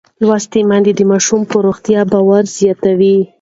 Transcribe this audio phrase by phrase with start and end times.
[0.25, 3.17] لوستې میندې د ماشوم پر روغتیا باور زیاتوي.